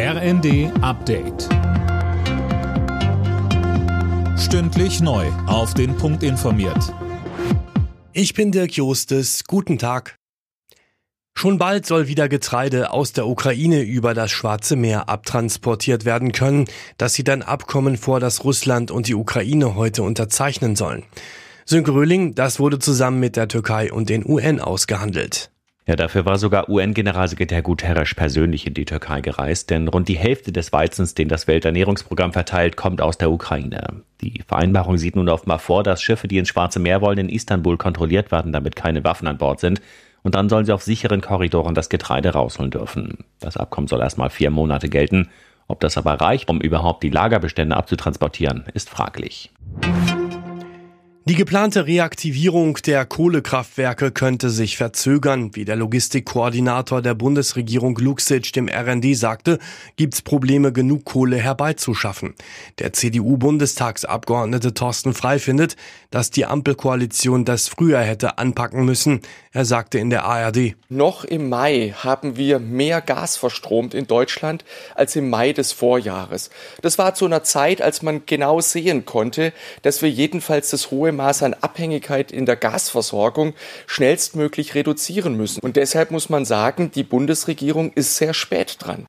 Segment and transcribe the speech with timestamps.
[0.00, 1.48] RND Update.
[4.38, 5.26] Stündlich neu.
[5.48, 6.94] Auf den Punkt informiert.
[8.12, 9.42] Ich bin Dirk Jostes.
[9.42, 10.14] Guten Tag.
[11.34, 16.66] Schon bald soll wieder Getreide aus der Ukraine über das Schwarze Meer abtransportiert werden können.
[16.96, 21.02] Das sieht ein Abkommen vor, das Russland und die Ukraine heute unterzeichnen sollen.
[21.64, 25.50] Sönke Röhling, das wurde zusammen mit der Türkei und den UN ausgehandelt.
[25.88, 30.52] Ja, dafür war sogar UN-Generalsekretär Guterres persönlich in die Türkei gereist, denn rund die Hälfte
[30.52, 34.02] des Weizens, den das Welternährungsprogramm verteilt, kommt aus der Ukraine.
[34.20, 37.78] Die Vereinbarung sieht nun offenbar vor, dass Schiffe, die ins Schwarze Meer wollen, in Istanbul
[37.78, 39.80] kontrolliert werden, damit keine Waffen an Bord sind.
[40.22, 43.24] Und dann sollen sie auf sicheren Korridoren das Getreide rausholen dürfen.
[43.40, 45.30] Das Abkommen soll erstmal vier Monate gelten.
[45.68, 49.52] Ob das aber reicht, um überhaupt die Lagerbestände abzutransportieren, ist fraglich.
[51.28, 55.50] Die geplante Reaktivierung der Kohlekraftwerke könnte sich verzögern.
[55.54, 59.58] Wie der Logistikkoordinator der Bundesregierung Luxic dem RND sagte,
[59.96, 62.32] gibt's Probleme, genug Kohle herbeizuschaffen.
[62.78, 65.76] Der CDU-Bundestagsabgeordnete Thorsten Frei findet,
[66.10, 69.20] dass die Ampelkoalition das früher hätte anpacken müssen.
[69.52, 70.76] Er sagte in der ARD.
[70.88, 76.48] Noch im Mai haben wir mehr Gas verstromt in Deutschland als im Mai des Vorjahres.
[76.80, 81.17] Das war zu einer Zeit, als man genau sehen konnte, dass wir jedenfalls das hohe
[81.18, 83.52] Maß an Abhängigkeit in der Gasversorgung
[83.86, 85.60] schnellstmöglich reduzieren müssen.
[85.60, 89.06] Und deshalb muss man sagen, die Bundesregierung ist sehr spät dran.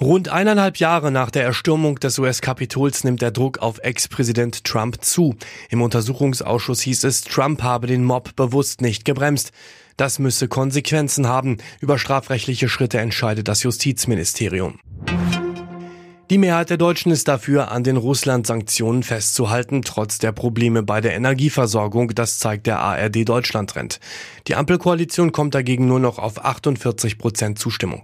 [0.00, 5.36] Rund eineinhalb Jahre nach der Erstürmung des US-Kapitols nimmt der Druck auf Ex-Präsident Trump zu.
[5.70, 9.52] Im Untersuchungsausschuss hieß es, Trump habe den Mob bewusst nicht gebremst.
[9.96, 11.56] Das müsse Konsequenzen haben.
[11.80, 14.78] Über strafrechtliche Schritte entscheidet das Justizministerium.
[16.28, 21.14] Die Mehrheit der Deutschen ist dafür, an den Russland-Sanktionen festzuhalten, trotz der Probleme bei der
[21.14, 22.16] Energieversorgung.
[22.16, 24.00] Das zeigt der ARD Deutschland-Trend.
[24.48, 28.02] Die Ampelkoalition kommt dagegen nur noch auf 48 Prozent Zustimmung.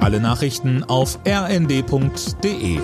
[0.00, 2.78] Alle Nachrichten auf rnd.de